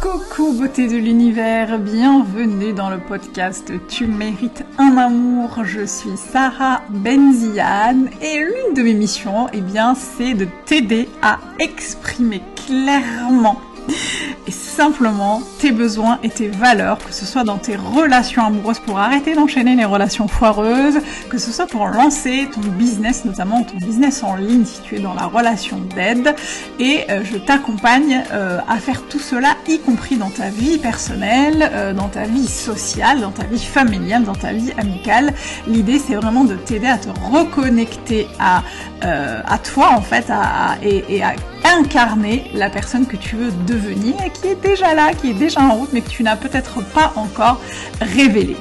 Coucou 0.00 0.54
beauté 0.54 0.88
de 0.88 0.96
l'univers, 0.96 1.78
bienvenue 1.78 2.72
dans 2.72 2.88
le 2.88 2.98
podcast 2.98 3.70
Tu 3.86 4.06
mérites 4.06 4.64
un 4.78 4.96
amour. 4.96 5.62
Je 5.64 5.84
suis 5.84 6.16
Sarah 6.16 6.80
Benziane 6.88 8.08
et 8.22 8.38
l'une 8.38 8.74
de 8.74 8.82
mes 8.82 8.94
missions, 8.94 9.48
eh 9.52 9.60
bien, 9.60 9.94
c'est 9.94 10.32
de 10.32 10.46
t'aider 10.64 11.06
à 11.20 11.38
exprimer 11.58 12.40
clairement 12.66 13.60
et 14.46 14.50
simplement 14.50 15.42
tes 15.58 15.72
besoins 15.72 16.18
et 16.22 16.30
tes 16.30 16.48
valeurs, 16.48 16.98
que 16.98 17.12
ce 17.12 17.26
soit 17.26 17.44
dans 17.44 17.58
tes 17.58 17.76
relations 17.76 18.44
amoureuses 18.44 18.78
pour 18.78 18.98
arrêter 18.98 19.34
d'enchaîner 19.34 19.76
les 19.76 19.84
relations 19.84 20.28
foireuses, 20.28 20.98
que 21.28 21.38
ce 21.38 21.50
soit 21.52 21.66
pour 21.66 21.86
lancer 21.88 22.48
ton 22.52 22.60
business, 22.60 23.24
notamment 23.24 23.62
ton 23.62 23.76
business 23.76 24.22
en 24.22 24.36
ligne 24.36 24.64
si 24.64 24.80
tu 24.82 24.96
es 24.96 25.00
dans 25.00 25.14
la 25.14 25.26
relation 25.26 25.78
d'aide. 25.94 26.34
Et 26.78 27.04
euh, 27.10 27.22
je 27.24 27.36
t'accompagne 27.36 28.22
euh, 28.32 28.58
à 28.68 28.76
faire 28.78 29.02
tout 29.08 29.18
cela, 29.18 29.56
y 29.68 29.78
compris 29.78 30.16
dans 30.16 30.30
ta 30.30 30.48
vie 30.48 30.78
personnelle, 30.78 31.70
euh, 31.72 31.92
dans 31.92 32.08
ta 32.08 32.24
vie 32.24 32.48
sociale, 32.48 33.20
dans 33.20 33.30
ta 33.30 33.44
vie 33.44 33.64
familiale, 33.64 34.24
dans 34.24 34.34
ta 34.34 34.52
vie 34.52 34.72
amicale. 34.78 35.34
L'idée 35.66 35.98
c'est 35.98 36.14
vraiment 36.14 36.44
de 36.44 36.54
t'aider 36.54 36.88
à 36.88 36.98
te 36.98 37.08
reconnecter 37.30 38.26
à, 38.38 38.62
à 39.02 39.58
toi 39.58 39.92
en 39.92 40.02
fait 40.02 40.26
à, 40.30 40.76
et, 40.82 41.04
et 41.08 41.22
à 41.22 41.34
incarner 41.64 42.50
la 42.54 42.70
personne 42.70 43.06
que 43.06 43.16
tu 43.16 43.36
veux 43.36 43.50
devenir 43.66 44.14
et 44.24 44.30
qui 44.30 44.48
est 44.48 44.60
déjà 44.60 44.94
là, 44.94 45.12
qui 45.14 45.30
est 45.30 45.34
déjà 45.34 45.60
en 45.60 45.74
route, 45.74 45.90
mais 45.92 46.00
que 46.00 46.08
tu 46.08 46.22
n'as 46.22 46.36
peut-être 46.36 46.82
pas 46.92 47.12
encore 47.16 47.60
révélé. 48.00 48.56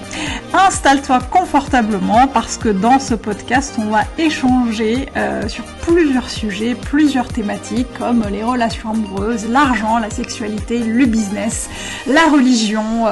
Installe-toi 0.53 1.19
confortablement 1.31 2.27
parce 2.27 2.57
que 2.57 2.69
dans 2.69 2.99
ce 2.99 3.13
podcast, 3.13 3.75
on 3.77 3.89
va 3.89 4.03
échanger 4.17 5.07
euh, 5.15 5.47
sur 5.47 5.63
plusieurs 5.87 6.29
sujets, 6.29 6.75
plusieurs 6.75 7.27
thématiques 7.27 7.87
comme 7.97 8.23
les 8.31 8.43
relations 8.43 8.91
amoureuses, 8.91 9.47
l'argent, 9.49 9.97
la 9.97 10.09
sexualité, 10.09 10.79
le 10.79 11.05
business, 11.05 11.69
la 12.07 12.27
religion, 12.27 13.07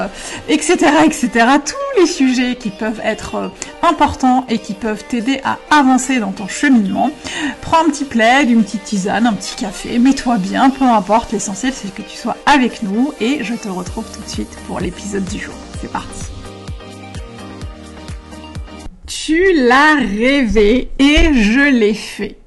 etc., 0.47 0.77
euh, 0.83 1.05
etc. 1.05 1.29
Tous 1.65 1.99
les 2.01 2.07
sujets 2.07 2.55
qui 2.55 2.69
peuvent 2.69 3.01
être 3.03 3.35
euh, 3.35 3.47
importants 3.83 4.45
et 4.49 4.59
qui 4.59 4.73
peuvent 4.73 5.03
t'aider 5.07 5.39
à 5.43 5.57
avancer 5.69 6.19
dans 6.19 6.31
ton 6.31 6.47
cheminement. 6.47 7.11
Prends 7.61 7.85
un 7.85 7.89
petit 7.89 8.05
plaid, 8.05 8.49
une 8.49 8.63
petite 8.63 8.83
tisane, 8.83 9.25
un 9.25 9.33
petit 9.33 9.55
café 9.55 9.76
mets-toi 9.85 10.37
bien, 10.37 10.69
peu 10.69 10.85
importe, 10.85 11.31
l'essentiel 11.31 11.73
c'est 11.73 11.93
que 11.93 12.01
tu 12.01 12.17
sois 12.17 12.37
avec 12.45 12.83
nous 12.83 13.13
et 13.19 13.43
je 13.43 13.53
te 13.53 13.67
retrouve 13.67 14.05
tout 14.11 14.21
de 14.21 14.29
suite 14.29 14.57
pour 14.67 14.79
l'épisode 14.79 15.25
du 15.25 15.39
jour. 15.39 15.53
C'est 15.79 15.91
parti. 15.91 16.25
Tu 19.05 19.53
l'as 19.53 19.95
rêvé 19.95 20.89
et 20.99 21.33
je 21.33 21.69
l'ai 21.71 21.93
fait. 21.93 22.37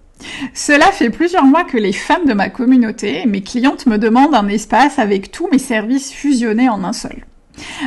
Cela 0.54 0.86
fait 0.92 1.10
plusieurs 1.10 1.44
mois 1.44 1.64
que 1.64 1.78
les 1.78 1.92
femmes 1.92 2.26
de 2.26 2.34
ma 2.34 2.50
communauté, 2.50 3.24
mes 3.26 3.42
clientes 3.42 3.86
me 3.86 3.98
demandent 3.98 4.34
un 4.34 4.48
espace 4.48 4.98
avec 4.98 5.30
tous 5.30 5.48
mes 5.50 5.58
services 5.58 6.12
fusionnés 6.12 6.68
en 6.68 6.84
un 6.84 6.92
seul. 6.92 7.24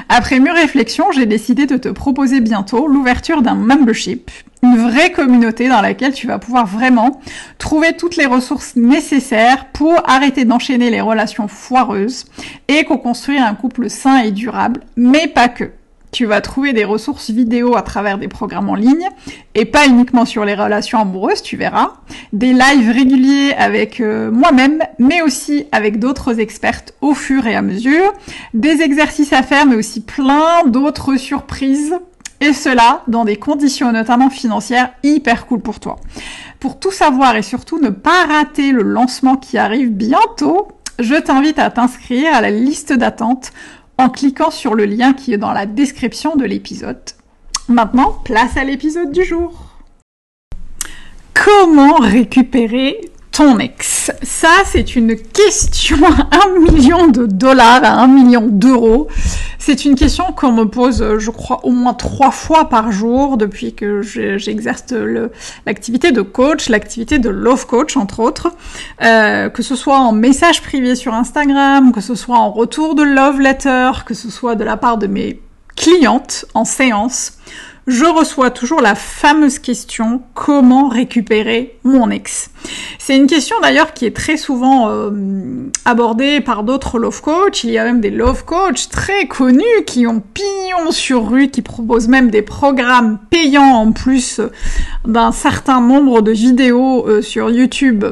Après 0.10 0.40
mûre 0.40 0.56
réflexion, 0.56 1.12
j'ai 1.12 1.26
décidé 1.26 1.66
de 1.66 1.78
te 1.78 1.90
proposer 1.90 2.42
bientôt 2.42 2.88
l'ouverture 2.88 3.42
d'un 3.42 3.56
membership, 3.56 4.30
une 4.64 4.78
vraie 4.78 5.11
communauté 5.11 5.67
dans 5.67 5.81
laquelle 5.81 6.14
tu 6.14 6.25
vas 6.25 6.39
pouvoir 6.39 6.66
vraiment 6.66 7.22
trouver 7.58 7.94
toutes 7.97 8.16
les 8.16 8.25
ressources 8.25 8.75
nécessaires 8.75 9.66
pour 9.73 10.02
arrêter 10.09 10.45
d'enchaîner 10.45 10.89
les 10.89 11.02
relations 11.02 11.47
foireuses 11.50 12.25
et 12.69 12.86
co-construire 12.86 13.45
un 13.45 13.56
couple 13.56 13.89
sain 13.89 14.23
et 14.23 14.31
durable, 14.31 14.81
mais 14.95 15.28
pas 15.28 15.50
que. 15.50 15.72
Tu 16.14 16.25
vas 16.25 16.41
trouver 16.41 16.73
des 16.73 16.86
ressources 16.86 17.31
vidéo 17.31 17.75
à 17.75 17.81
travers 17.81 18.19
des 18.19 18.28
programmes 18.28 18.69
en 18.69 18.75
ligne 18.75 19.09
et 19.56 19.66
pas 19.66 19.88
uniquement 19.88 20.25
sur 20.25 20.45
les 20.45 20.53
relations 20.53 21.00
amoureuses, 21.00 21.41
tu 21.41 21.58
verras. 21.58 21.94
Des 22.34 22.53
lives 22.53 22.91
réguliers 22.91 23.53
avec 23.58 24.00
euh, 24.00 24.30
moi-même, 24.30 24.84
mais 25.00 25.23
aussi 25.23 25.66
avec 25.72 25.97
d'autres 25.97 26.39
expertes 26.39 26.94
au 27.02 27.16
fur 27.16 27.47
et 27.47 27.56
à 27.56 27.64
mesure. 27.64 28.14
Des 28.53 28.81
exercices 28.84 29.34
à 29.34 29.41
faire, 29.41 29.66
mais 29.66 29.75
aussi 29.75 30.02
plein 30.02 30.64
d'autres 30.67 31.16
surprises. 31.16 31.95
Et 32.44 32.52
cela 32.52 33.04
dans 33.08 33.24
des 33.24 33.38
conditions 33.38 33.94
notamment 33.94 34.30
financières 34.30 34.92
hyper 35.02 35.46
cool 35.48 35.62
pour 35.62 35.80
toi. 35.80 35.96
Pour 36.59 36.78
tout 36.78 36.92
savoir 36.92 37.38
et 37.38 37.42
surtout 37.42 37.80
ne 37.80 37.88
pas 37.90 38.26
rater 38.26 38.74
le 38.74 38.81
lancement 38.81 39.38
qui 39.38 39.58
arrive 39.58 39.92
bientôt, 39.92 40.68
je 41.00 41.16
t'invite 41.16 41.58
à 41.58 41.70
t'inscrire 41.70 42.36
à 42.36 42.42
la 42.42 42.52
liste 42.52 42.92
d'attente 42.92 43.53
en 43.98 44.09
cliquant 44.09 44.52
sur 44.52 44.76
le 44.76 44.84
lien 44.84 45.14
qui 45.14 45.32
est 45.32 45.38
dans 45.38 45.53
la 45.53 45.66
description 45.66 46.36
de 46.36 46.44
l'épisode. 46.44 47.02
Maintenant, 47.70 48.12
place 48.26 48.58
à 48.58 48.66
l'épisode 48.66 49.14
du 49.14 49.24
jour. 49.24 49.78
Comment 51.34 51.96
récupérer 51.96 53.00
ton 53.34 53.58
ex 53.58 54.12
Ça, 54.22 54.50
c'est 54.66 54.96
une 54.96 55.18
question 55.18 55.98
à 56.32 56.46
un 56.46 56.60
million 56.60 57.08
de 57.08 57.26
dollars, 57.26 57.84
à 57.84 58.00
un 58.02 58.08
million 58.08 58.48
d'euros. 58.48 59.08
C'est 59.58 59.86
une 59.86 59.96
question 59.96 60.26
qu'on 60.34 60.52
me 60.52 60.66
pose, 60.66 61.18
je 61.18 61.32
crois, 61.32 61.66
au 61.66 61.72
moins 61.72 61.94
trois 61.94 62.32
fois 62.32 62.70
par 62.70 62.92
jour 62.92 63.38
depuis 63.38 63.74
que 63.74 64.02
j'exerce 64.02 64.94
l'activité 65.66 66.12
de 66.12 66.22
coach, 66.22 66.70
l'activité 66.70 67.18
de 67.18 67.30
love 67.30 67.66
coach, 67.66 67.98
entre 67.98 68.20
autres. 68.20 68.54
Euh, 69.02 69.50
que 69.50 69.64
ce 69.64 69.76
soit 69.76 69.98
en 69.98 70.12
message 70.12 70.62
privé 70.62 70.96
sur 70.96 71.14
Instagram, 71.14 71.92
que 71.92 72.02
ce 72.02 72.14
soit 72.14 72.38
en 72.38 72.52
retour 72.52 72.94
de 72.94 73.04
love 73.04 73.40
letter, 73.40 73.92
que 74.06 74.14
ce 74.14 74.30
soit 74.30 74.56
de 74.56 74.64
la 74.64 74.78
part 74.78 74.98
de 74.98 75.08
mes 75.08 75.40
clientes 75.76 76.46
en 76.54 76.66
séance 76.66 77.38
je 77.88 78.06
reçois 78.06 78.50
toujours 78.50 78.82
la 78.82 78.96
fameuse 78.96 79.60
question 79.60 80.22
comment 80.34 80.88
récupérer 80.88 81.78
mon 81.84 82.10
ex? 82.10 82.50
C'est 82.98 83.18
une 83.18 83.28
question 83.28 83.58
d'ailleurs 83.62 83.94
qui 83.94 84.06
est 84.06 84.16
très 84.16 84.38
souvent 84.38 84.90
euh, 84.90 85.12
abordée 85.84 86.40
par 86.40 86.64
d'autres 86.64 86.98
love 86.98 87.22
coach. 87.22 87.64
Il 87.66 87.72
y 87.72 87.78
a 87.78 87.84
même 87.84 88.00
des 88.00 88.10
love 88.10 88.46
coach 88.46 88.88
très 88.88 89.28
connus 89.28 89.84
qui 89.86 90.08
ont 90.08 90.22
pignon 90.22 90.92
sur 90.92 91.30
rue, 91.30 91.50
qui 91.50 91.62
proposent 91.62 92.08
même 92.08 92.30
des 92.30 92.42
programmes 92.42 93.20
payants 93.30 93.64
en 93.64 93.92
plus 93.92 94.40
d'un 95.06 95.34
certain 95.34 95.82
nombre 95.82 96.22
de 96.22 96.32
vidéos 96.32 97.06
euh, 97.08 97.22
sur 97.22 97.50
YouTube 97.50 98.06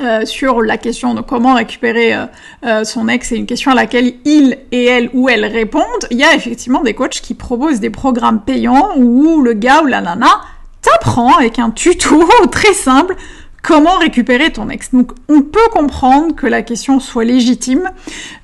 euh, 0.00 0.24
sur 0.24 0.62
la 0.62 0.78
question 0.78 1.12
de 1.14 1.20
comment 1.20 1.54
récupérer 1.54 2.14
euh, 2.14 2.26
euh, 2.64 2.84
son 2.84 3.06
ex, 3.08 3.28
c'est 3.28 3.36
une 3.36 3.46
question 3.46 3.70
à 3.70 3.74
laquelle 3.74 4.14
il 4.24 4.56
et 4.72 4.86
elle 4.86 5.10
ou 5.12 5.28
elle 5.28 5.44
répondent. 5.44 5.84
Il 6.10 6.16
y 6.16 6.24
a 6.24 6.34
effectivement 6.34 6.82
des 6.82 6.94
coachs 6.94 7.20
qui 7.20 7.34
proposent 7.34 7.80
des 7.80 7.90
programmes 7.90 8.40
payants 8.40 8.90
où 8.96 9.42
le 9.42 9.52
gars 9.52 9.82
ou 9.82 9.86
la 9.86 10.00
nana 10.00 10.40
t'apprend 10.80 11.36
avec 11.36 11.58
un 11.58 11.70
tuto 11.70 12.26
très 12.50 12.72
simple 12.72 13.14
Comment 13.62 13.98
récupérer 13.98 14.50
ton 14.50 14.70
ex 14.70 14.92
Donc 14.92 15.12
on 15.28 15.42
peut 15.42 15.68
comprendre 15.70 16.34
que 16.34 16.46
la 16.46 16.62
question 16.62 16.98
soit 16.98 17.24
légitime. 17.24 17.90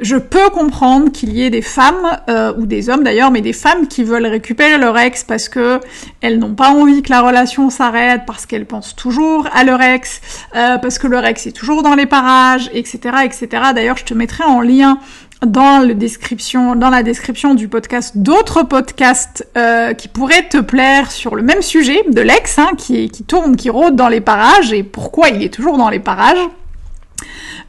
Je 0.00 0.16
peux 0.16 0.50
comprendre 0.50 1.10
qu'il 1.10 1.32
y 1.32 1.43
ait 1.43 1.50
des 1.50 1.62
femmes 1.62 2.19
euh, 2.28 2.53
ou 2.59 2.66
des 2.66 2.91
hommes 2.91 3.03
d'ailleurs, 3.03 3.31
mais 3.31 3.41
des 3.41 3.54
femmes 3.54 3.88
qui 3.88 4.04
veulent 4.04 4.27
récupérer 4.27 4.77
leur 4.77 4.97
ex 4.99 5.25
parce 5.25 5.49
que 5.49 5.81
elles 6.21 6.38
n'ont 6.38 6.54
pas 6.54 6.69
envie 6.69 7.03
que 7.03 7.10
la 7.10 7.22
relation 7.22 7.71
s'arrête, 7.71 8.22
parce 8.27 8.44
qu'elles 8.44 8.66
pensent 8.66 8.94
toujours 8.94 9.49
à 9.54 9.65
leur 9.65 9.81
ex, 9.81 10.21
euh, 10.54 10.77
parce 10.78 10.99
que 10.99 11.06
leur 11.06 11.25
ex 11.25 11.47
est 11.47 11.53
toujours 11.53 11.83
dans 11.83 11.94
les 11.94 12.06
parages, 12.06 12.71
etc., 12.75 12.98
etc. 13.25 13.48
D'ailleurs, 13.75 13.97
je 13.97 14.04
te 14.04 14.15
mettrai 14.15 14.44
en 14.44 14.60
lien 14.60 14.98
dans, 15.44 15.86
le 15.86 15.94
description, 15.94 16.76
dans 16.76 16.91
la 16.91 17.02
description 17.02 17.54
du 17.54 17.69
podcast 17.69 18.16
d'autres 18.16 18.62
podcasts 18.62 19.47
euh, 19.56 19.92
qui 19.92 20.08
pourraient 20.08 20.48
te 20.48 20.58
plaire 20.58 21.10
sur 21.10 21.34
le 21.34 21.42
même 21.42 21.62
sujet 21.62 22.02
de 22.10 22.20
l'ex 22.20 22.58
hein, 22.58 22.70
qui, 22.76 23.10
qui 23.10 23.24
tourne, 23.24 23.56
qui 23.56 23.69
rôde 23.70 23.97
dans 23.97 24.08
les 24.08 24.20
parages 24.20 24.72
et 24.72 24.82
pourquoi 24.82 25.28
il 25.28 25.42
est 25.42 25.52
toujours 25.52 25.76
dans 25.76 25.91
les 25.91 26.00
parages. 26.00 26.48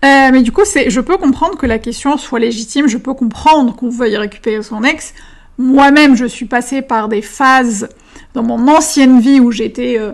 Euh, 0.05 0.29
mais 0.31 0.43
du 0.43 0.51
coup, 0.51 0.61
je 0.65 0.99
peux 0.99 1.17
comprendre 1.17 1.57
que 1.57 1.65
la 1.65 1.79
question 1.79 2.17
soit 2.17 2.39
légitime, 2.39 2.87
je 2.87 2.97
peux 2.97 3.13
comprendre 3.13 3.75
qu'on 3.75 3.89
veuille 3.89 4.17
récupérer 4.17 4.61
son 4.61 4.83
ex. 4.83 5.13
Moi-même, 5.57 6.15
je 6.15 6.25
suis 6.25 6.45
passée 6.45 6.81
par 6.81 7.07
des 7.07 7.23
phases 7.23 7.89
dans 8.33 8.43
mon 8.43 8.67
ancienne 8.67 9.19
vie 9.19 9.39
où 9.39 9.51
j'étais 9.51 9.97
euh, 9.99 10.11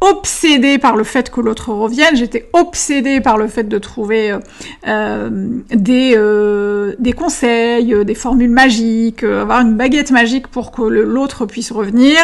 obsédée 0.00 0.78
par 0.78 0.96
le 0.96 1.02
fait 1.02 1.30
que 1.30 1.40
l'autre 1.40 1.72
revienne, 1.72 2.14
j'étais 2.14 2.48
obsédée 2.52 3.20
par 3.20 3.36
le 3.36 3.48
fait 3.48 3.64
de 3.64 3.78
trouver 3.78 4.32
euh, 4.32 4.38
euh 4.86 5.28
des, 5.74 6.14
euh, 6.16 6.94
des 6.98 7.12
conseils, 7.12 7.92
euh, 7.92 8.04
des 8.04 8.14
formules 8.14 8.50
magiques, 8.50 9.24
avoir 9.24 9.60
une 9.60 9.74
baguette 9.74 10.10
magique 10.10 10.46
pour 10.46 10.70
que 10.70 10.82
l'autre 10.82 11.46
puisse 11.46 11.72
revenir, 11.72 12.18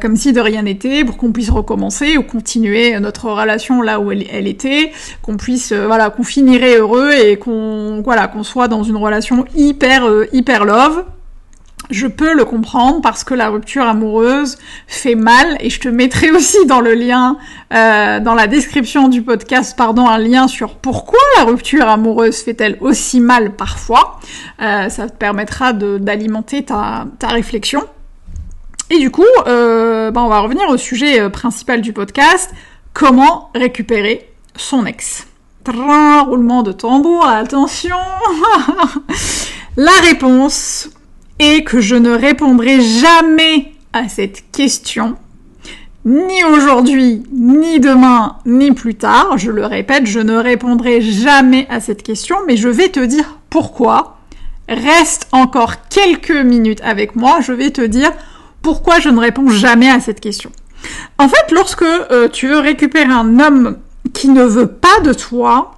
comme 0.00 0.16
si 0.16 0.32
de 0.32 0.40
rien 0.40 0.62
n'était, 0.62 1.04
pour 1.04 1.16
qu'on 1.16 1.32
puisse 1.32 1.50
recommencer 1.50 2.16
ou 2.16 2.22
continuer 2.22 2.98
notre 3.00 3.30
relation 3.30 3.82
là 3.82 4.00
où 4.00 4.10
elle, 4.12 4.24
elle 4.32 4.46
était, 4.46 4.92
qu'on 5.22 5.36
puisse, 5.36 5.72
voilà, 5.72 6.10
qu'on 6.10 6.22
finirait 6.22 6.78
heureux 6.78 7.12
et 7.12 7.36
qu'on, 7.36 8.02
voilà, 8.02 8.28
qu'on 8.28 8.42
soit 8.42 8.68
dans 8.68 8.82
une 8.82 8.96
relation 8.96 9.44
hyper, 9.54 10.08
hyper 10.32 10.64
love 10.64 11.04
je 11.94 12.08
peux 12.08 12.34
le 12.34 12.44
comprendre 12.44 13.00
parce 13.00 13.22
que 13.22 13.34
la 13.34 13.48
rupture 13.48 13.84
amoureuse 13.84 14.58
fait 14.88 15.14
mal 15.14 15.56
et 15.60 15.70
je 15.70 15.80
te 15.80 15.88
mettrai 15.88 16.30
aussi 16.36 16.66
dans 16.66 16.80
le 16.80 16.94
lien, 16.94 17.38
euh, 17.72 18.20
dans 18.20 18.34
la 18.34 18.46
description 18.46 19.08
du 19.08 19.22
podcast, 19.22 19.76
pardon, 19.76 20.08
un 20.08 20.18
lien 20.18 20.48
sur 20.48 20.74
pourquoi 20.74 21.20
la 21.38 21.44
rupture 21.44 21.88
amoureuse 21.88 22.38
fait-elle 22.38 22.76
aussi 22.80 23.20
mal 23.20 23.52
parfois. 23.52 24.18
Euh, 24.60 24.88
ça 24.88 25.08
te 25.08 25.16
permettra 25.16 25.72
d'alimenter 25.72 26.64
ta, 26.64 27.06
réflexion. 27.22 27.82
Et 28.90 28.98
du 28.98 29.10
coup, 29.10 29.22
euh, 29.46 30.10
bah, 30.10 30.22
on 30.22 30.28
va 30.28 30.40
revenir 30.40 30.68
au 30.68 30.76
sujet 30.76 31.30
principal 31.30 31.80
du 31.80 31.92
podcast, 31.92 32.52
comment 32.92 33.50
récupérer 33.54 34.28
son 34.56 34.84
ex? 34.84 35.26
roulement 35.66 36.62
de 36.62 36.72
tambour, 36.72 37.26
attention. 37.26 37.96
La 39.76 39.92
réponse 40.02 40.90
est 41.38 41.64
que 41.64 41.80
je 41.80 41.96
ne 41.96 42.10
répondrai 42.10 42.80
jamais 42.80 43.72
à 43.92 44.08
cette 44.08 44.50
question, 44.50 45.16
ni 46.04 46.44
aujourd'hui, 46.44 47.22
ni 47.32 47.80
demain, 47.80 48.36
ni 48.44 48.72
plus 48.72 48.94
tard. 48.94 49.38
Je 49.38 49.50
le 49.50 49.64
répète, 49.64 50.06
je 50.06 50.20
ne 50.20 50.36
répondrai 50.36 51.00
jamais 51.00 51.66
à 51.70 51.80
cette 51.80 52.02
question, 52.02 52.36
mais 52.46 52.56
je 52.56 52.68
vais 52.68 52.88
te 52.88 53.00
dire 53.00 53.38
pourquoi. 53.50 54.18
Reste 54.68 55.28
encore 55.32 55.88
quelques 55.88 56.30
minutes 56.30 56.80
avec 56.82 57.16
moi, 57.16 57.40
je 57.40 57.52
vais 57.52 57.70
te 57.70 57.82
dire 57.82 58.10
pourquoi 58.62 58.98
je 58.98 59.10
ne 59.10 59.20
réponds 59.20 59.48
jamais 59.48 59.90
à 59.90 60.00
cette 60.00 60.20
question. 60.20 60.50
En 61.18 61.28
fait, 61.28 61.52
lorsque 61.52 61.82
euh, 61.82 62.28
tu 62.28 62.48
veux 62.48 62.58
récupérer 62.58 63.12
un 63.12 63.38
homme 63.40 63.78
qui 64.12 64.28
ne 64.28 64.42
veut 64.44 64.68
pas 64.68 65.00
de 65.02 65.12
toi, 65.12 65.74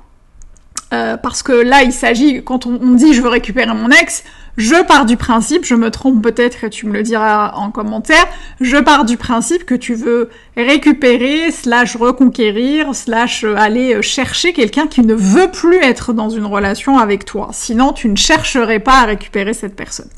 euh, 0.93 1.17
parce 1.17 1.43
que 1.43 1.53
là, 1.53 1.83
il 1.83 1.93
s'agit, 1.93 2.43
quand 2.44 2.67
on, 2.67 2.93
dit 2.93 3.12
je 3.12 3.21
veux 3.21 3.29
récupérer 3.29 3.67
mon 3.75 3.91
ex, 3.91 4.23
je 4.56 4.83
pars 4.87 5.05
du 5.05 5.17
principe, 5.17 5.65
je 5.65 5.75
me 5.75 5.91
trompe 5.91 6.23
peut-être 6.23 6.65
et 6.65 6.71
tu 6.71 6.87
me 6.87 6.93
le 6.93 7.03
diras 7.03 7.53
en 7.55 7.71
commentaire, 7.71 8.25
je 8.61 8.77
pars 8.77 9.05
du 9.05 9.17
principe 9.17 9.67
que 9.67 9.75
tu 9.75 9.94
veux 9.94 10.31
récupérer, 10.56 11.50
slash 11.50 11.97
reconquérir, 11.97 12.94
slash 12.94 13.44
euh, 13.44 13.56
aller 13.56 14.00
chercher 14.03 14.53
quelqu'un 14.53 14.87
qui 14.87 15.03
ne 15.03 15.15
veut 15.15 15.50
plus 15.50 15.77
être 15.77 16.12
dans 16.12 16.31
une 16.31 16.47
relation 16.47 16.99
avec 16.99 17.25
toi. 17.25 17.50
Sinon, 17.53 17.93
tu 17.93 18.09
ne 18.09 18.17
chercherais 18.17 18.79
pas 18.79 19.00
à 19.00 19.05
récupérer 19.06 19.55
cette 19.55 19.75
personne. 19.75 20.09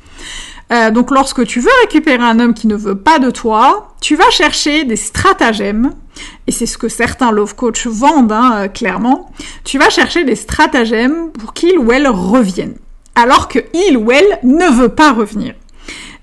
Euh, 0.71 0.91
donc 0.91 1.11
lorsque 1.11 1.47
tu 1.47 1.61
veux 1.61 1.71
récupérer 1.83 2.23
un 2.23 2.39
homme 2.41 2.53
qui 2.53 2.67
ne 2.67 2.77
veut 2.77 2.99
pas 2.99 3.19
de 3.19 3.31
toi, 3.31 3.95
tu 4.01 4.17
vas 4.17 4.29
chercher 4.31 4.85
des 4.85 4.97
stratagèmes, 4.97 5.93
et 6.47 6.53
c'est 6.53 6.67
ce 6.67 6.79
que 6.79 6.89
certains 6.89 7.31
love 7.33 7.55
coach 7.55 7.87
vendent 7.87 8.33
hein, 8.33 8.53
euh, 8.55 8.69
clairement, 8.69 9.31
tu 9.65 9.79
vas 9.79 9.91
chercher 9.91 10.25
des 10.25 10.37
stratagèmes 10.37 11.31
pour 11.33 11.53
qu'il 11.53 11.79
ou 11.79 11.93
elle 11.93 12.09
revienne, 12.09 12.75
alors 13.15 13.49
que 13.49 13.59
il 13.75 13.97
ou 13.97 14.13
elle 14.13 14.39
ne 14.43 14.71
veut 14.71 14.89
pas 14.89 15.13
revenir. 15.13 15.55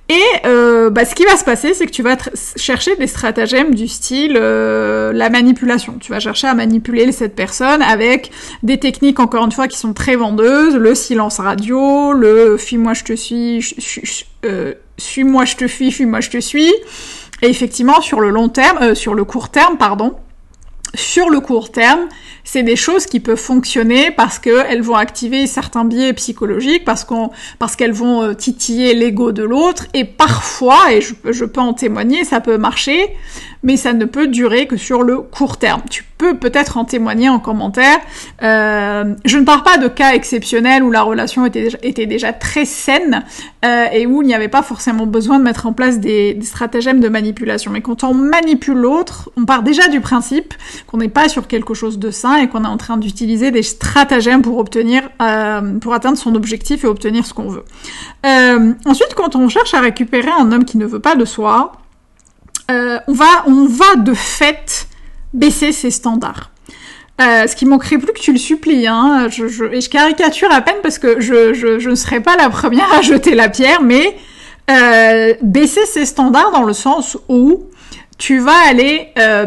Et 0.07 0.21
euh, 0.45 0.91
bah, 0.91 1.03
ce 1.03 1.15
qui 1.15 1.25
va 1.25 1.35
se 1.35 1.43
passer, 1.43 1.73
c'est 1.73 1.87
que 1.87 1.91
tu 1.91 2.03
vas 2.03 2.15
chercher 2.57 2.95
des 2.95 3.07
stratagèmes 3.07 3.73
du 3.73 3.87
style 3.87 4.37
euh, 4.39 5.11
la 5.11 5.31
manipulation. 5.31 5.95
Tu 5.99 6.11
vas 6.11 6.19
chercher 6.19 6.47
à 6.47 6.53
manipuler 6.53 7.11
cette 7.11 7.35
personne 7.35 7.81
avec 7.81 8.29
des 8.61 8.77
techniques, 8.79 9.19
encore 9.19 9.45
une 9.45 9.51
fois, 9.51 9.67
qui 9.67 9.79
sont 9.79 9.93
très 9.93 10.15
vendeuses, 10.15 10.75
le 10.75 10.93
silence 10.93 11.39
radio, 11.39 12.13
le 12.13 12.55
fuis-moi 12.57 12.93
je 12.93 13.03
te 13.03 13.13
suis, 13.13 13.75
suis-moi 14.97 15.45
je 15.45 15.55
te 15.55 15.67
fuis, 15.67 15.91
fuis-moi 15.91 16.21
je 16.21 16.29
te 16.29 16.39
suis. 16.39 16.71
Et 17.41 17.49
effectivement, 17.49 18.01
sur 18.01 18.19
le 18.21 18.29
long 18.29 18.49
terme, 18.49 18.77
euh, 18.81 18.95
sur 18.95 19.13
le 19.13 19.23
court 19.23 19.49
terme, 19.49 19.77
pardon, 19.77 20.15
sur 20.95 21.29
le 21.29 21.39
court 21.39 21.71
terme, 21.71 22.07
c'est 22.43 22.63
des 22.63 22.75
choses 22.75 23.05
qui 23.05 23.19
peuvent 23.19 23.37
fonctionner 23.37 24.11
parce 24.11 24.39
qu'elles 24.39 24.81
vont 24.81 24.95
activer 24.95 25.47
certains 25.47 25.83
biais 25.83 26.13
psychologiques, 26.13 26.85
parce 26.85 27.05
qu'elles 27.75 27.91
vont 27.91 28.21
euh, 28.21 28.33
titiller 28.33 28.93
l'ego 28.93 29.31
de 29.31 29.43
l'autre, 29.43 29.87
et 29.93 30.05
parfois, 30.05 30.93
et 30.93 31.01
je, 31.01 31.45
peux 31.45 31.61
en 31.61 31.73
témoigner, 31.73 32.23
ça 32.23 32.39
peut 32.39 32.57
marcher, 32.57 33.15
mais 33.63 33.77
ça 33.77 33.93
ne 33.93 34.05
peut 34.05 34.27
durer 34.27 34.67
que 34.67 34.77
sur 34.77 35.03
le 35.03 35.19
court 35.19 35.57
terme. 35.57 35.81
Peux 36.17 36.37
peut-être 36.37 36.77
en 36.77 36.85
témoigner 36.85 37.29
en 37.29 37.39
commentaire. 37.39 37.97
Euh, 38.41 39.15
je 39.25 39.37
ne 39.37 39.43
parle 39.43 39.63
pas 39.63 39.77
de 39.77 39.87
cas 39.87 40.13
exceptionnels 40.13 40.83
où 40.83 40.91
la 40.91 41.01
relation 41.01 41.45
était 41.45 41.63
déjà, 41.63 41.77
était 41.83 42.05
déjà 42.05 42.33
très 42.33 42.65
saine 42.65 43.23
euh, 43.65 43.85
et 43.91 44.05
où 44.05 44.21
il 44.21 44.27
n'y 44.27 44.33
avait 44.33 44.47
pas 44.47 44.61
forcément 44.61 45.05
besoin 45.05 45.39
de 45.39 45.43
mettre 45.43 45.65
en 45.65 45.73
place 45.73 45.99
des, 45.99 46.39
stratagèmes 46.41 46.99
de 46.99 47.09
manipulation. 47.09 47.71
Mais 47.71 47.81
quand 47.81 48.03
on 48.03 48.13
manipule 48.13 48.77
l'autre, 48.77 49.29
on 49.37 49.45
part 49.45 49.63
déjà 49.63 49.87
du 49.89 49.99
principe 49.99 50.53
qu'on 50.87 50.97
n'est 50.97 51.09
pas 51.09 51.27
sur 51.27 51.47
quelque 51.47 51.73
chose 51.73 51.99
de 51.99 52.11
sain 52.11 52.37
et 52.37 52.47
qu'on 52.47 52.63
est 52.63 52.67
en 52.67 52.77
train 52.77 52.97
d'utiliser 52.97 53.51
des 53.51 53.63
stratagèmes 53.63 54.41
pour 54.41 54.57
obtenir, 54.57 55.03
euh, 55.21 55.79
pour 55.79 55.93
atteindre 55.93 56.17
son 56.17 56.35
objectif 56.35 56.83
et 56.83 56.87
obtenir 56.87 57.25
ce 57.25 57.33
qu'on 57.33 57.49
veut. 57.49 57.65
Ensuite, 58.85 59.13
quand 59.15 59.35
on 59.35 59.49
cherche 59.49 59.73
à 59.73 59.81
récupérer 59.81 60.31
un 60.31 60.51
homme 60.51 60.65
qui 60.65 60.77
ne 60.77 60.85
veut 60.85 60.99
pas 60.99 61.15
de 61.15 61.25
soi, 61.25 61.73
on, 62.69 63.13
va, 63.13 63.43
on 63.45 63.65
va 63.65 63.95
de 63.97 64.13
fait 64.13 64.87
baisser 65.35 65.71
ses 65.71 65.91
standards. 65.91 66.51
Euh, 67.21 67.47
ce 67.47 67.55
qui 67.55 67.65
manquerait 67.65 67.97
plus 67.97 68.11
que 68.11 68.19
tu 68.19 68.33
le 68.33 68.37
supplies, 68.37 68.87
hein. 68.87 69.27
Je, 69.29 69.45
et 69.73 69.79
je 69.79 69.89
caricature 69.89 70.51
à 70.51 70.61
peine 70.61 70.75
parce 70.83 70.99
que 70.99 71.21
je, 71.21 71.87
ne 71.87 71.95
serai 71.95 72.19
pas 72.19 72.35
la 72.35 72.49
première 72.49 72.91
à 72.93 73.01
jeter 73.01 73.35
la 73.35 73.47
pierre, 73.47 73.81
mais 73.81 74.17
euh, 74.69 75.33
baisser 75.41 75.85
ses 75.85 76.05
standards 76.05 76.51
dans 76.51 76.63
le 76.63 76.73
sens 76.73 77.17
où 77.29 77.63
tu 78.17 78.39
vas 78.39 78.57
aller 78.67 79.09
euh, 79.17 79.45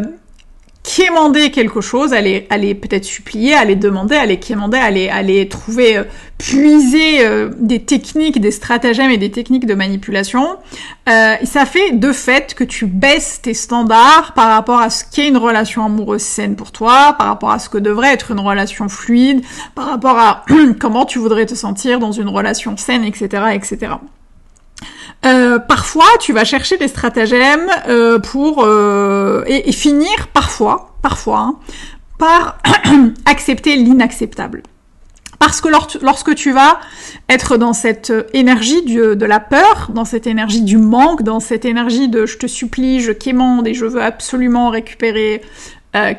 quémander 0.99 1.53
quelque 1.53 1.81
chose, 1.81 2.13
aller, 2.13 2.49
aller 2.51 2.75
peut-être 2.75 3.05
supplier, 3.05 3.55
aller 3.55 3.77
demander, 3.77 4.17
aller 4.17 4.41
quémander, 4.41 4.79
aller, 4.79 5.09
aller 5.09 5.47
trouver, 5.47 5.97
euh, 5.97 6.03
puiser 6.39 7.25
euh, 7.25 7.51
des 7.57 7.85
techniques, 7.85 8.41
des 8.41 8.51
stratagèmes 8.51 9.13
et 9.13 9.17
des 9.17 9.31
techniques 9.31 9.65
de 9.65 9.75
manipulation. 9.75 10.57
Euh, 11.09 11.37
ça 11.45 11.67
fait 11.67 11.93
de 11.93 12.11
fait 12.11 12.53
que 12.55 12.65
tu 12.65 12.87
baisses 12.87 13.41
tes 13.41 13.55
standards 13.55 14.33
par 14.35 14.49
rapport 14.49 14.81
à 14.81 14.91
ce 14.91 15.05
qu'est 15.05 15.29
une 15.29 15.37
relation 15.37 15.85
amoureuse 15.85 16.23
saine 16.23 16.57
pour 16.57 16.73
toi, 16.73 17.15
par 17.17 17.29
rapport 17.29 17.53
à 17.53 17.61
ce 17.61 17.69
que 17.69 17.79
devrait 17.79 18.13
être 18.13 18.33
une 18.33 18.41
relation 18.41 18.89
fluide, 18.89 19.43
par 19.77 19.87
rapport 19.87 20.19
à 20.19 20.45
comment 20.81 21.05
tu 21.05 21.21
voudrais 21.21 21.47
te 21.47 21.55
sentir 21.55 22.01
dans 22.01 22.11
une 22.11 22.29
relation 22.29 22.77
saine, 22.77 23.05
etc., 23.05 23.53
etc. 23.55 23.93
Euh, 25.27 25.59
parfois, 25.59 26.07
tu 26.21 26.33
vas 26.33 26.45
chercher 26.45 26.77
des 26.77 26.89
stratagèmes 26.89 27.69
euh, 27.89 28.19
pour 28.19 28.65
euh, 28.65 29.43
et, 29.47 29.73
finir 29.73 30.29
parfois, 30.33 30.97
parfois, 31.03 31.39
hein, 31.39 31.57
par 32.19 32.59
accepter 33.27 33.77
l'inacceptable. 33.77 34.63
Parce 35.39 35.61
que 35.61 35.69
lorsque 36.03 36.35
tu 36.35 36.51
vas 36.51 36.81
être 37.29 37.59
dans 37.59 37.73
cette 37.73 38.13
énergie 38.35 38.83
de 38.83 39.25
la 39.25 39.39
peur, 39.39 39.91
dans 39.95 40.05
cette 40.05 40.27
énergie 40.27 40.63
du 40.63 40.79
manque, 40.79 41.23
dans 41.23 41.39
cette 41.39 41.65
énergie 41.65 42.09
de 42.09 42.27
je 42.27 42.39
te 42.39 42.49
supplie, 42.49 43.01
je 43.01 43.13
quémande 43.13 43.69
et 43.69 43.73
je 43.73 43.85
veux 43.85 44.03
absolument 44.03 44.71
récupérer 44.71 45.41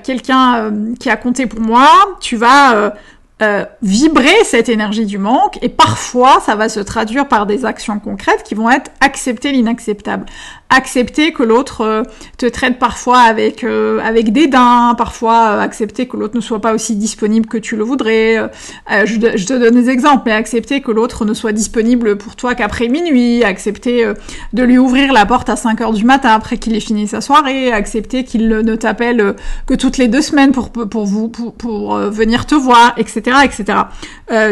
quelqu'un 0.04 0.72
qui 1.02 1.10
a 1.10 1.18
compté 1.18 1.48
pour 1.48 1.60
moi, 1.60 1.90
tu 2.22 2.38
vas 2.38 2.94
euh, 3.42 3.66
vibrer 3.82 4.44
cette 4.44 4.68
énergie 4.68 5.06
du 5.06 5.18
manque 5.18 5.58
et 5.62 5.70
parfois 5.70 6.42
ça 6.46 6.56
va 6.56 6.68
se 6.68 6.80
traduire 6.80 7.28
par 7.28 7.46
des 7.46 7.66
actions 7.66 8.00
concrètes 8.00 8.44
qui 8.44 8.54
vont 8.54 8.70
être 8.70 8.92
accepter 9.00 9.52
l'inacceptable 9.52 10.26
accepter 10.70 11.34
que 11.34 11.44
l'autre 11.44 11.82
euh, 11.82 12.04
te 12.38 12.46
traite 12.46 12.78
parfois 12.78 13.20
avec 13.20 13.64
euh, 13.64 14.00
avec 14.04 14.32
dédain, 14.32 14.94
parfois 14.98 15.50
euh, 15.50 15.60
accepter 15.60 16.08
que 16.08 16.16
l'autre 16.16 16.36
ne 16.36 16.42
soit 16.42 16.62
pas 16.62 16.74
aussi 16.74 16.96
disponible 16.96 17.48
que 17.48 17.58
tu 17.58 17.76
le 17.76 17.84
voudrais. 17.84 18.50
Je, 18.90 19.16
je, 19.36 19.46
te 19.46 19.54
donne 19.54 19.74
des 19.74 19.90
exemples, 19.90 20.24
mais 20.28 20.32
accepter 20.32 20.82
que 20.82 20.92
l'autre 20.92 21.26
ne 21.26 21.34
soit 21.34 21.52
disponible 21.52 22.18
pour 22.18 22.36
toi 22.36 22.54
qu'après 22.56 22.88
minuit, 22.88 23.44
accepter 23.44 24.06
de 24.54 24.64
lui 24.64 24.78
ouvrir 24.78 25.12
la 25.12 25.26
porte 25.26 25.50
à 25.50 25.56
5 25.56 25.82
heures 25.82 25.94
du 25.94 26.06
matin 26.06 26.30
après 26.30 26.58
qu'il 26.58 26.76
ait 26.76 26.80
fini 26.80 27.08
sa 27.08 27.22
soirée, 27.22 27.72
accepter 27.72 28.24
qu'il 28.24 28.48
ne 28.48 28.76
t'appelle 28.76 29.36
que 29.66 29.74
toutes 29.74 29.98
les 29.98 30.08
deux 30.08 30.22
semaines 30.22 30.52
pour 30.52 30.70
pour 30.72 31.06
vous 31.06 31.30
pour 31.30 31.96
venir 31.98 32.46
te 32.46 32.56
voir, 32.56 32.94
etc., 32.98 33.29
etc. 33.44 33.80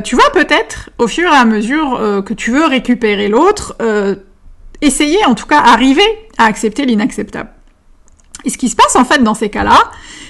tu 0.03 0.15
vois 0.15 0.29
peut-être 0.31 0.89
au 0.98 1.07
fur 1.07 1.31
et 1.31 1.36
à 1.36 1.46
mesure 1.46 2.24
que 2.25 2.34
tu 2.34 2.51
veux 2.51 2.65
récupérer 2.65 3.27
l'autre 3.27 3.75
essayer, 4.81 5.25
en 5.25 5.34
tout 5.34 5.48
cas, 5.48 5.60
arriver 5.60 6.07
à 6.38 6.46
accepter 6.46 6.86
l'inacceptable. 6.86 7.50
Et 8.46 8.50
ce 8.50 8.57
qui 8.57 8.69
se 8.69 8.75
passe 8.75 8.96
en 8.96 9.05
fait 9.05 9.24
dans 9.24 9.34
ces 9.34 9.50
cas-là, 9.50 9.79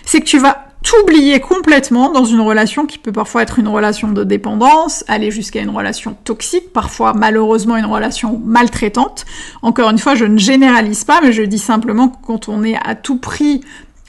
c'est 0.05 0.21
que 0.21 0.25
tu 0.25 0.39
vas 0.39 0.63
t'oublier 0.83 1.41
complètement 1.41 2.11
dans 2.11 2.23
une 2.23 2.39
relation 2.39 2.85
qui 2.85 2.97
peut 2.97 3.11
parfois 3.11 3.41
être 3.41 3.59
une 3.59 3.67
relation 3.67 4.09
de 4.09 4.23
dépendance, 4.23 5.03
aller 5.09 5.31
jusqu'à 5.31 5.59
une 5.59 5.71
relation 5.71 6.15
toxique, 6.23 6.71
parfois 6.71 7.13
malheureusement 7.13 7.75
une 7.75 7.85
relation 7.85 8.41
maltraitante. 8.45 9.25
Encore 9.61 9.89
une 9.89 9.97
fois, 9.97 10.15
je 10.15 10.23
ne 10.23 10.37
généralise 10.37 11.03
pas, 11.03 11.19
mais 11.21 11.33
je 11.33 11.43
dis 11.43 11.59
simplement 11.59 12.07
que 12.07 12.15
quand 12.25 12.47
on 12.47 12.63
est 12.63 12.77
à 12.81 12.95
tout 12.95 13.17
prix 13.17 13.61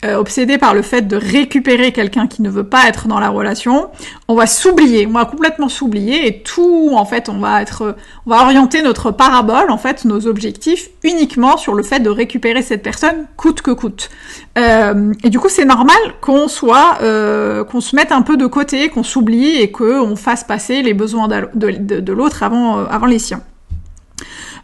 euh, 0.05 0.17
obsédé 0.17 0.59
par 0.59 0.75
le 0.75 0.83
fait 0.83 1.03
de 1.03 1.17
récupérer 1.17 1.93
quelqu'un 1.93 2.27
qui 2.27 2.43
ne 2.43 2.51
veut 2.51 2.65
pas 2.65 2.89
être 2.89 3.09
dans 3.09 3.19
la 3.19 3.29
relation, 3.29 3.89
on 4.29 4.35
va 4.35 4.47
s'oublier, 4.47 5.07
on 5.07 5.13
va 5.13 5.25
complètement 5.25 5.69
s'oublier 5.69 6.27
et 6.27 6.43
tout, 6.43 6.91
en 6.95 7.05
fait, 7.05 7.29
on 7.29 7.39
va 7.39 7.63
être, 7.63 7.97
on 8.27 8.31
va 8.31 8.43
orienter 8.43 8.83
notre 8.83 9.11
parabole, 9.11 9.71
en 9.71 9.79
fait, 9.79 10.05
nos 10.05 10.27
objectifs 10.27 10.91
uniquement 11.03 11.57
sur 11.57 11.75
le 11.75 11.83
fait 11.83 12.01
de 12.01 12.11
récupérer 12.11 12.63
cette 12.63 12.83
personne 12.83 13.27
coûte 13.37 13.63
que 13.63 13.71
coûte. 13.71 14.11
Euh, 14.57 15.13
et 15.25 15.31
du 15.31 15.39
coup, 15.39 15.49
c'est 15.49 15.65
normal 15.65 15.97
qu'on 16.21 16.49
soit, 16.49 16.99
euh, 17.03 17.65
qu'on 17.65 17.81
se 17.81 17.97
mette 17.97 18.13
un 18.13 18.23
peu 18.23 18.37
de 18.37 18.47
côté, 18.47 18.89
qu'on 18.89 19.03
s'oublie 19.03 19.57
et 19.57 19.71
qu'on 19.71 20.17
fasse 20.17 20.45
passer 20.45 20.83
les 20.83 20.95
besoins 20.95 21.29
de, 21.29 21.49
de, 21.55 22.01
de 22.01 22.13
l'autre 22.13 22.43
avant, 22.43 22.79
euh, 22.79 22.85
avant 22.91 23.07
les 23.07 23.19
siens. 23.19 23.43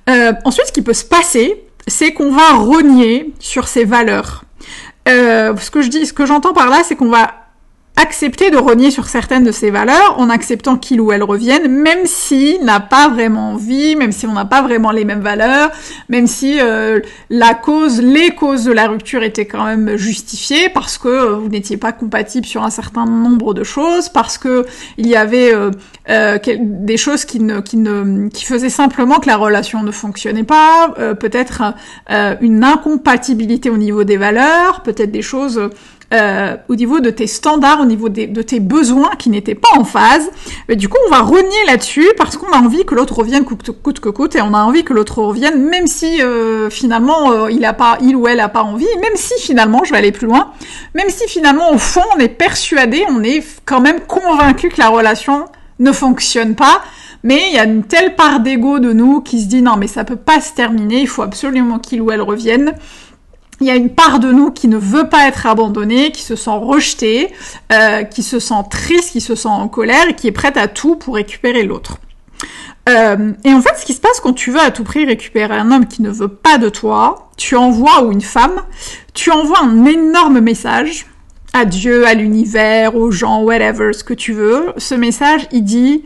Euh, 0.09 0.33
ensuite, 0.45 0.67
ce 0.67 0.73
qui 0.73 0.83
peut 0.83 0.95
se 0.95 1.05
passer, 1.05 1.65
c'est 1.87 2.13
qu'on 2.13 2.31
va 2.31 2.55
rogner 2.55 3.33
sur 3.41 3.69
ses 3.69 3.85
valeurs. 3.85 4.44
Euh, 5.09 5.55
ce 5.57 5.71
que 5.71 5.83
je 5.83 5.89
dis, 5.89 6.07
ce 6.07 6.13
que 6.13 6.27
j'entends 6.27 6.53
par 6.53 6.69
là, 6.69 6.83
c'est 6.85 6.97
qu'on 6.97 7.11
va 7.11 7.44
accepter 7.97 8.51
de 8.51 8.57
renier 8.57 8.91
sur 8.91 9.07
certaines 9.07 9.45
de 9.45 9.53
ses 9.53 9.71
valeurs 9.71 10.17
en 10.19 10.29
acceptant 10.29 10.77
qu'il 10.77 11.01
ou 11.01 11.13
elle 11.13 11.23
revienne, 11.23 11.69
même 11.69 12.07
s'il 12.07 12.65
n'a 12.65 12.81
pas 12.81 13.09
vraiment 13.09 13.53
envie, 13.53 13.95
même 13.95 14.11
si 14.11 14.27
on 14.27 14.33
n'a 14.33 14.45
pas 14.45 14.63
vraiment 14.63 14.91
les 14.91 15.05
mêmes 15.05 15.21
valeurs, 15.21 15.71
même 16.09 16.27
si 16.27 16.61
euh, 16.61 16.99
la 17.31 17.55
cause, 17.55 18.03
les 18.03 18.31
causes 18.31 18.65
de 18.65 18.73
la 18.73 18.89
rupture 18.89 19.23
étaient 19.23 19.47
quand 19.47 19.65
même 19.65 19.97
justifiées 19.97 20.69
parce 20.71 20.99
que 20.99 21.09
euh, 21.09 21.37
vous 21.37 21.49
n'étiez 21.49 21.77
pas 21.77 21.93
compatible 21.93 22.47
sur 22.47 22.65
un 22.65 22.71
certain 22.71 23.05
nombre 23.05 23.55
de 23.55 23.63
choses, 23.63 24.09
parce 24.09 24.39
que 24.39 24.67
il 24.99 25.07
y 25.07 25.15
avait 25.15 25.55
euh, 25.55 26.39
des 26.59 26.97
choses 26.97 27.25
qui 27.25 27.39
ne, 27.39 27.61
qui 27.61 27.77
ne, 27.77 28.29
qui 28.29 28.45
faisaient 28.45 28.71
simplement 28.71 29.21
que 29.21 29.29
la 29.29 29.37
relation 29.37 29.85
ne 29.85 29.93
fonctionnait 29.93 30.45
pas, 30.45 30.95
peut-être 31.19 31.63
une 32.41 32.65
incompatibilité 32.65 33.71
au 33.71 33.77
niveau 33.77 34.05
des 34.05 34.17
valeurs, 34.17 34.83
peut-être 34.83 35.13
des 35.13 35.23
choses 35.23 35.71
euh, 36.15 36.57
au 36.69 36.77
niveau 36.77 37.01
de 37.01 37.11
tes 37.11 37.27
standards, 37.27 37.81
au 37.81 37.85
niveau 37.85 38.09
de 38.09 38.43
tes 38.43 38.61
besoins 38.61 39.11
qui 39.19 39.31
n'étaient 39.31 39.55
pas 39.55 39.69
en 39.77 39.85
phase. 39.85 40.31
Mais 40.69 40.77
du 40.77 40.89
coup, 40.89 40.99
on 41.07 41.11
va 41.11 41.21
renier 41.21 41.65
là-dessus 41.67 42.07
parce 42.17 42.37
qu'on 42.37 42.53
a 42.53 42.59
envie 42.59 42.85
que 42.85 42.95
l'autre 42.95 43.19
revienne 43.19 43.45
coûte, 43.45 44.01
que 44.01 44.09
coûte 44.09 44.37
et 44.37 44.43
on 44.43 44.55
a 44.55 44.63
envie 44.63 44.85
que 44.85 44.93
l'autre 44.93 45.21
revienne 45.21 45.65
même 45.65 45.87
si 45.87 46.23
euh, 46.23 46.71
finalement 46.71 47.33
euh, 47.33 47.51
il 47.51 47.65
a 47.65 47.73
pas, 47.73 47.99
il 48.01 48.17
ou 48.17 48.29
elle 48.29 48.41
a 48.41 48.49
pas 48.49 48.63
envie, 48.63 48.87
même 49.01 49.17
si 49.17 49.35
finalement, 49.41 49.83
je 49.85 49.93
vais 49.93 49.99
aller 49.99 50.13
plus 50.13 50.27
loin, 50.27 50.53
même 50.95 51.09
si 51.09 51.27
finalement 51.29 51.73
au 51.73 51.79
fond 51.79 52.05
on 52.17 52.21
est 52.21 52.29
persuadé, 52.29 53.05
on 53.09 53.23
est 53.23 53.43
quand 53.65 53.81
même 53.81 54.01
convaincu 54.01 54.69
que 54.69 54.79
la 54.79 54.89
relation 54.89 55.47
ne 55.79 55.93
fonctionne 55.93 56.55
pas. 56.55 56.83
Mais 57.23 57.49
il 57.49 57.55
y 57.55 57.59
a 57.59 57.65
une 57.65 57.85
telle 57.85 58.15
part 58.17 58.41
d'ego 58.41 58.79
de 58.79 58.93
nous 58.93 59.23
qui 59.23 59.41
se 59.41 59.47
dit 59.47 59.63
non 59.63 59.77
mais 59.77 59.87
ça 59.87 60.05
peut 60.05 60.17
pas 60.17 60.41
se 60.41 60.53
terminer, 60.53 61.01
il 61.01 61.09
faut 61.09 61.23
absolument 61.23 61.79
qu'il 61.79 62.03
ou 62.03 62.11
elle 62.11 62.23
revienne 62.23 62.75
il 63.65 63.69
y 63.69 63.71
a 63.71 63.77
une 63.77 63.89
part 63.89 64.21
de 64.21 64.31
nous 64.31 64.51
qui 64.51 64.69
ne 64.69 64.77
veut 64.77 65.09
pas 65.09 65.27
être 65.27 65.47
abandonnée, 65.47 66.13
qui 66.13 66.21
se 66.21 66.37
sent 66.37 66.51
rejetée, 66.51 67.33
euh, 67.73 68.03
qui 68.03 68.23
se 68.23 68.39
sent 68.39 68.63
triste, 68.69 69.13
qui 69.13 69.23
se 69.23 69.35
sent 69.35 69.49
en 69.49 69.69
colère 69.69 70.07
et 70.11 70.15
qui 70.15 70.27
est 70.27 70.33
prête 70.33 70.59
à 70.59 70.69
tout 70.69 70.97
pour 70.97 71.15
récupérer 71.15 71.63
l'autre. 71.63 71.97
Euh, 72.91 73.33
et 73.43 73.55
en 73.55 73.63
fait, 73.63 73.75
ce 73.79 73.87
qui 73.87 73.95
se 73.95 74.03
passe 74.03 74.21
quand 74.21 74.35
tu 74.35 74.51
veux 74.51 74.61
à 74.61 74.71
tout 74.71 74.85
prix 74.85 75.07
récupérer 75.07 75.57
un 75.57 75.73
homme 75.73 75.87
qui 75.87 76.03
ne 76.03 76.11
veut 76.11 76.29
pas 76.29 76.59
de 76.59 76.69
toi, 76.69 77.31
tu 77.39 77.57
envoies, 77.57 78.05
ou 78.05 78.13
une 78.13 78.21
femme, 78.21 78.61
tu 79.15 79.31
envoies 79.31 79.61
un 79.63 79.87
énorme 79.87 80.41
message 80.41 81.07
à 81.55 81.65
Dieu, 81.65 82.07
à 82.07 82.13
l'univers, 82.13 82.97
aux 82.97 83.11
gens, 83.11 83.43
whatever, 83.43 83.95
ce 83.95 84.05
que 84.05 84.13
tu 84.13 84.35
veux. 84.35 84.75
Ce 84.77 84.95
message, 84.95 85.49
il 85.53 85.65
dit 85.65 86.05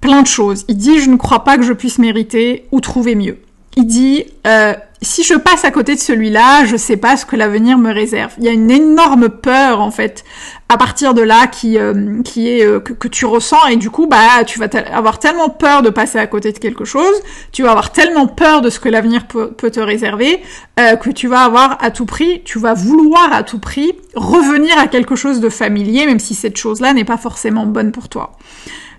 plein 0.00 0.22
de 0.22 0.26
choses. 0.26 0.64
Il 0.68 0.78
dit, 0.78 1.00
je 1.00 1.10
ne 1.10 1.16
crois 1.16 1.44
pas 1.44 1.58
que 1.58 1.62
je 1.62 1.74
puisse 1.74 1.98
mériter 1.98 2.66
ou 2.72 2.80
trouver 2.80 3.16
mieux. 3.16 3.38
Il 3.76 3.86
dit, 3.86 4.24
euh, 4.46 4.72
si 5.02 5.22
je 5.22 5.34
passe 5.34 5.64
à 5.64 5.70
côté 5.70 5.94
de 5.94 6.00
celui-là, 6.00 6.64
je 6.64 6.76
sais 6.76 6.96
pas 6.96 7.16
ce 7.16 7.26
que 7.26 7.36
l'avenir 7.36 7.76
me 7.76 7.92
réserve. 7.92 8.32
Il 8.38 8.44
y 8.44 8.48
a 8.48 8.52
une 8.52 8.70
énorme 8.70 9.28
peur 9.28 9.80
en 9.80 9.90
fait 9.90 10.24
à 10.68 10.78
partir 10.78 11.14
de 11.14 11.20
là 11.22 11.46
qui 11.46 11.78
euh, 11.78 12.22
qui 12.22 12.48
est 12.48 12.64
euh, 12.64 12.80
que, 12.80 13.06
tu 13.06 13.24
ressens 13.24 13.66
et 13.68 13.76
du 13.76 13.90
coup 13.90 14.06
bah 14.06 14.42
tu 14.44 14.58
vas 14.58 14.68
avoir 14.92 15.18
tellement 15.18 15.48
peur 15.48 15.82
de 15.82 15.90
passer 15.90 16.18
à 16.18 16.26
côté 16.26 16.50
de 16.52 16.58
quelque 16.58 16.84
chose, 16.84 17.14
tu 17.52 17.62
vas 17.62 17.70
avoir 17.70 17.92
tellement 17.92 18.26
peur 18.26 18.62
de 18.62 18.70
ce 18.70 18.80
que 18.80 18.88
l'avenir 18.88 19.26
peut, 19.26 19.50
te 19.52 19.80
réserver 19.80 20.42
euh, 20.80 20.96
que 20.96 21.10
tu 21.10 21.28
vas 21.28 21.42
avoir 21.42 21.76
à 21.82 21.90
tout 21.90 22.06
prix, 22.06 22.42
tu 22.44 22.58
vas 22.58 22.74
vouloir 22.74 23.32
à 23.32 23.42
tout 23.42 23.58
prix 23.58 23.92
revenir 24.14 24.76
à 24.78 24.86
quelque 24.86 25.14
chose 25.14 25.40
de 25.40 25.50
familier 25.50 26.06
même 26.06 26.18
si 26.18 26.34
cette 26.34 26.56
chose-là 26.56 26.94
n'est 26.94 27.04
pas 27.04 27.18
forcément 27.18 27.66
bonne 27.66 27.92
pour 27.92 28.08
toi. 28.08 28.32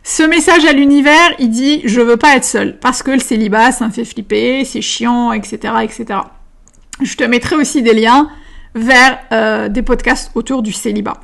Ce 0.04 0.24
message 0.24 0.66
à 0.66 0.74
l'univers, 0.74 1.34
il 1.40 1.50
dit 1.50 1.82
je 1.86 2.02
veux 2.02 2.18
pas 2.18 2.36
être 2.36 2.46
seul 2.46 2.78
parce 2.80 3.04
que 3.04 3.12
le 3.12 3.20
célibat 3.20 3.72
ça 3.72 3.88
me 3.88 3.92
fait 3.92 4.06
flipper, 4.06 4.64
c'est 4.66 4.82
chiant, 4.82 5.32
etc., 5.34 5.74
etc. 5.84 6.20
Je 7.02 7.16
te 7.16 7.24
mettrai 7.24 7.56
aussi 7.56 7.82
des 7.82 7.94
liens 7.94 8.30
vers 8.78 9.20
euh, 9.32 9.70
des 9.70 9.82
podcasts 9.82 10.32
autour 10.36 10.62
du 10.62 10.72
célibat. 10.72 11.18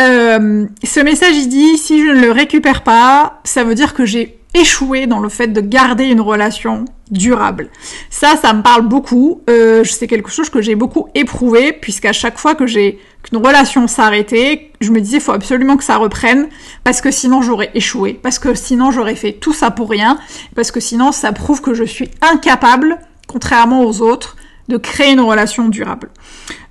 Euh, 0.00 0.66
ce 0.82 1.00
message, 1.00 1.36
il 1.36 1.48
dit 1.48 1.76
si 1.76 2.00
je 2.00 2.10
ne 2.10 2.20
le 2.20 2.32
récupère 2.32 2.82
pas, 2.82 3.40
ça 3.44 3.64
veut 3.64 3.74
dire 3.74 3.94
que 3.94 4.04
j'ai 4.04 4.38
échoué 4.54 5.06
dans 5.06 5.20
le 5.20 5.28
fait 5.28 5.48
de 5.48 5.60
garder 5.60 6.04
une 6.04 6.20
relation 6.20 6.84
durable. 7.10 7.70
Ça, 8.10 8.36
ça 8.36 8.52
me 8.52 8.62
parle 8.62 8.82
beaucoup. 8.82 9.42
Euh, 9.48 9.82
c'est 9.84 10.06
quelque 10.06 10.30
chose 10.30 10.50
que 10.50 10.60
j'ai 10.60 10.74
beaucoup 10.74 11.08
éprouvé, 11.14 11.72
puisqu'à 11.72 12.12
chaque 12.12 12.38
fois 12.38 12.54
que 12.54 12.66
j'ai 12.66 12.98
qu'une 13.22 13.38
relation 13.38 13.86
s'arrêtait, 13.86 14.72
je 14.80 14.90
me 14.90 15.00
disais 15.00 15.18
il 15.18 15.22
faut 15.22 15.32
absolument 15.32 15.76
que 15.76 15.84
ça 15.84 15.96
reprenne, 15.96 16.48
parce 16.84 17.00
que 17.00 17.10
sinon 17.10 17.40
j'aurais 17.40 17.70
échoué, 17.74 18.18
parce 18.20 18.38
que 18.38 18.54
sinon 18.54 18.90
j'aurais 18.90 19.14
fait 19.14 19.32
tout 19.32 19.52
ça 19.52 19.70
pour 19.70 19.88
rien, 19.88 20.18
parce 20.54 20.70
que 20.70 20.80
sinon 20.80 21.12
ça 21.12 21.32
prouve 21.32 21.60
que 21.60 21.74
je 21.74 21.84
suis 21.84 22.10
incapable, 22.20 22.98
contrairement 23.28 23.84
aux 23.84 24.02
autres, 24.02 24.36
de 24.68 24.76
créer 24.76 25.12
une 25.12 25.20
relation 25.20 25.68
durable. 25.68 26.10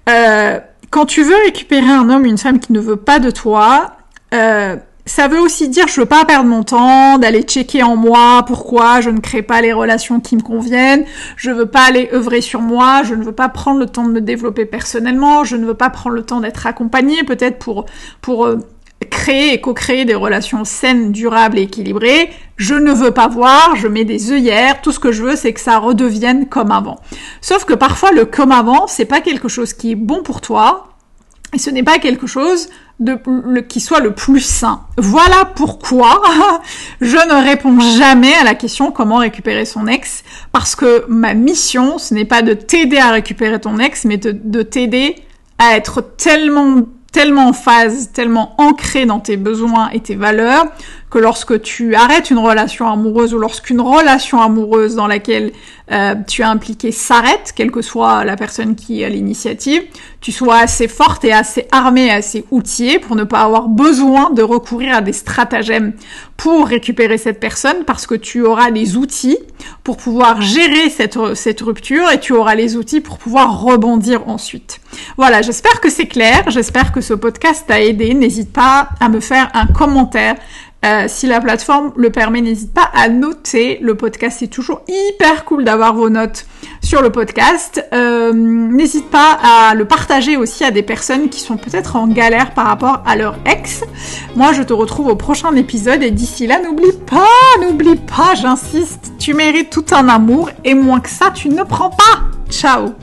Euh, 0.09 0.59
quand 0.89 1.05
tu 1.05 1.23
veux 1.23 1.35
récupérer 1.45 1.89
un 1.89 2.09
homme, 2.09 2.25
une 2.25 2.37
femme 2.37 2.59
qui 2.59 2.73
ne 2.73 2.79
veut 2.79 2.97
pas 2.97 3.19
de 3.19 3.31
toi, 3.31 3.93
euh, 4.33 4.75
ça 5.05 5.27
veut 5.27 5.39
aussi 5.39 5.69
dire 5.69 5.87
je 5.87 5.99
veux 5.99 6.05
pas 6.05 6.25
perdre 6.25 6.47
mon 6.47 6.63
temps 6.63 7.17
d'aller 7.17 7.41
checker 7.41 7.83
en 7.83 7.95
moi 7.95 8.43
pourquoi 8.45 9.01
je 9.01 9.09
ne 9.09 9.19
crée 9.19 9.41
pas 9.41 9.61
les 9.61 9.73
relations 9.73 10.19
qui 10.19 10.35
me 10.35 10.41
conviennent, 10.41 11.05
je 11.35 11.49
veux 11.51 11.65
pas 11.65 11.83
aller 11.83 12.09
œuvrer 12.13 12.41
sur 12.41 12.61
moi, 12.61 13.03
je 13.03 13.15
ne 13.15 13.23
veux 13.23 13.31
pas 13.31 13.49
prendre 13.49 13.79
le 13.79 13.87
temps 13.87 14.05
de 14.05 14.11
me 14.11 14.21
développer 14.21 14.65
personnellement, 14.65 15.43
je 15.43 15.55
ne 15.55 15.65
veux 15.65 15.73
pas 15.73 15.89
prendre 15.89 16.15
le 16.15 16.23
temps 16.23 16.39
d'être 16.39 16.67
accompagnée 16.67 17.23
peut-être 17.23 17.57
pour 17.57 17.85
pour 18.21 18.45
euh, 18.45 18.57
créer 19.11 19.53
et 19.53 19.61
co-créer 19.61 20.05
des 20.05 20.15
relations 20.15 20.65
saines, 20.65 21.11
durables 21.11 21.59
et 21.59 21.63
équilibrées. 21.63 22.31
Je 22.57 22.73
ne 22.73 22.91
veux 22.91 23.11
pas 23.11 23.27
voir, 23.27 23.75
je 23.75 23.87
mets 23.87 24.05
des 24.05 24.31
œillères, 24.31 24.81
tout 24.81 24.91
ce 24.91 24.99
que 24.99 25.11
je 25.11 25.21
veux 25.23 25.35
c'est 25.35 25.53
que 25.53 25.59
ça 25.59 25.77
redevienne 25.77 26.47
comme 26.47 26.71
avant. 26.71 26.99
Sauf 27.41 27.65
que 27.65 27.73
parfois 27.75 28.11
le 28.11 28.25
comme 28.25 28.51
avant, 28.51 28.87
c'est 28.87 29.05
pas 29.05 29.21
quelque 29.21 29.47
chose 29.47 29.73
qui 29.73 29.91
est 29.91 29.95
bon 29.95 30.23
pour 30.23 30.41
toi, 30.41 30.87
et 31.53 31.59
ce 31.59 31.69
n'est 31.69 31.83
pas 31.83 31.99
quelque 31.99 32.27
chose 32.27 32.69
de, 32.99 33.17
le, 33.25 33.61
qui 33.61 33.81
soit 33.81 33.99
le 33.99 34.13
plus 34.13 34.39
sain. 34.39 34.83
Voilà 34.97 35.45
pourquoi 35.55 36.21
je 37.01 37.17
ne 37.17 37.43
réponds 37.43 37.79
jamais 37.79 38.33
à 38.35 38.43
la 38.43 38.55
question 38.55 38.91
comment 38.91 39.17
récupérer 39.17 39.65
son 39.65 39.87
ex, 39.87 40.23
parce 40.51 40.75
que 40.75 41.05
ma 41.09 41.33
mission, 41.33 41.97
ce 41.97 42.13
n'est 42.13 42.25
pas 42.25 42.41
de 42.41 42.53
t'aider 42.53 42.97
à 42.97 43.11
récupérer 43.11 43.59
ton 43.59 43.79
ex, 43.79 44.05
mais 44.05 44.17
de, 44.17 44.31
de 44.31 44.61
t'aider 44.61 45.15
à 45.59 45.75
être 45.75 46.01
tellement 46.01 46.83
tellement 47.11 47.49
en 47.49 47.53
phase, 47.53 48.11
tellement 48.13 48.55
ancré 48.57 49.05
dans 49.05 49.19
tes 49.19 49.37
besoins 49.37 49.89
et 49.89 49.99
tes 49.99 50.15
valeurs, 50.15 50.65
que 51.09 51.19
lorsque 51.19 51.61
tu 51.61 51.93
arrêtes 51.93 52.31
une 52.31 52.37
relation 52.37 52.87
amoureuse 52.87 53.33
ou 53.33 53.37
lorsqu'une 53.37 53.81
relation 53.81 54.41
amoureuse 54.41 54.95
dans 54.95 55.07
laquelle 55.07 55.51
euh, 55.91 56.15
tu 56.25 56.41
es 56.41 56.45
impliqué 56.45 56.93
s'arrête, 56.93 57.51
quelle 57.53 57.69
que 57.69 57.81
soit 57.81 58.23
la 58.23 58.37
personne 58.37 58.75
qui 58.75 59.03
a 59.03 59.09
l'initiative, 59.09 59.83
tu 60.21 60.31
sois 60.31 60.59
assez 60.59 60.87
forte 60.87 61.25
et 61.25 61.33
assez 61.33 61.67
armée, 61.73 62.09
assez 62.09 62.45
outillée 62.49 62.97
pour 62.97 63.17
ne 63.17 63.25
pas 63.25 63.41
avoir 63.41 63.67
besoin 63.67 64.29
de 64.29 64.41
recourir 64.41 64.95
à 64.95 65.01
des 65.01 65.11
stratagèmes 65.11 65.93
pour 66.37 66.65
récupérer 66.65 67.17
cette 67.17 67.41
personne 67.41 67.83
parce 67.85 68.07
que 68.07 68.15
tu 68.15 68.43
auras 68.43 68.69
les 68.69 68.95
outils 68.95 69.37
pour 69.83 69.97
pouvoir 69.97 70.41
gérer 70.41 70.89
cette, 70.89 71.19
cette 71.35 71.59
rupture 71.59 72.09
et 72.09 72.21
tu 72.21 72.31
auras 72.31 72.55
les 72.55 72.77
outils 72.77 73.01
pour 73.01 73.17
pouvoir 73.17 73.61
rebondir 73.61 74.29
ensuite. 74.29 74.79
Voilà, 75.17 75.41
j'espère 75.41 75.81
que 75.81 75.89
c'est 75.89 76.07
clair, 76.07 76.43
j'espère 76.47 76.93
ce 77.01 77.13
podcast 77.13 77.65
t'a 77.67 77.81
aidé. 77.81 78.13
N'hésite 78.13 78.53
pas 78.53 78.89
à 78.99 79.09
me 79.09 79.19
faire 79.19 79.49
un 79.53 79.67
commentaire 79.67 80.35
euh, 80.83 81.05
si 81.07 81.27
la 81.27 81.39
plateforme 81.39 81.93
le 81.95 82.09
permet, 82.09 82.41
n'hésite 82.41 82.73
pas 82.73 82.89
à 82.95 83.07
noter 83.07 83.77
le 83.81 83.95
podcast. 83.95 84.37
C'est 84.39 84.47
toujours 84.47 84.81
hyper 84.87 85.45
cool 85.45 85.63
d'avoir 85.63 85.93
vos 85.93 86.09
notes 86.09 86.45
sur 86.81 87.03
le 87.03 87.11
podcast. 87.11 87.85
Euh, 87.93 88.33
n'hésite 88.33 89.09
pas 89.11 89.37
à 89.43 89.75
le 89.75 89.85
partager 89.85 90.37
aussi 90.37 90.63
à 90.63 90.71
des 90.71 90.81
personnes 90.81 91.29
qui 91.29 91.39
sont 91.39 91.57
peut-être 91.57 91.97
en 91.97 92.07
galère 92.07 92.55
par 92.55 92.65
rapport 92.65 93.03
à 93.05 93.15
leur 93.15 93.37
ex. 93.45 93.83
Moi, 94.35 94.53
je 94.53 94.63
te 94.63 94.73
retrouve 94.73 95.07
au 95.07 95.15
prochain 95.15 95.53
épisode 95.55 96.01
et 96.01 96.09
d'ici 96.09 96.47
là, 96.47 96.59
n'oublie 96.59 96.97
pas, 97.05 97.27
n'oublie 97.61 97.97
pas, 97.97 98.33
j'insiste, 98.33 99.13
tu 99.19 99.35
mérites 99.35 99.69
tout 99.69 99.85
un 99.91 100.09
amour 100.09 100.49
et 100.63 100.73
moins 100.73 100.99
que 100.99 101.09
ça, 101.09 101.29
tu 101.29 101.49
ne 101.49 101.63
prends 101.63 101.91
pas. 101.91 102.21
Ciao 102.49 102.95